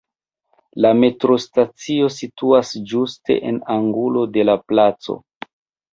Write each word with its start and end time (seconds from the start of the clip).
La 0.85 0.89
metrostacio 1.01 2.09
situas 2.15 2.73
ĝuste 2.93 3.39
en 3.51 3.61
angulo 3.77 4.29
de 4.39 4.51
la 4.51 4.57
placo. 4.73 5.21